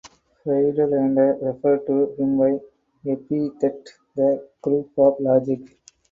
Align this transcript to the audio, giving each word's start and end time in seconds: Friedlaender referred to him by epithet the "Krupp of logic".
Friedlaender 0.43 1.37
referred 1.43 1.85
to 1.85 2.15
him 2.15 2.35
by 2.39 2.59
epithet 3.05 3.85
the 4.15 4.49
"Krupp 4.59 4.97
of 4.97 5.19
logic". 5.19 5.77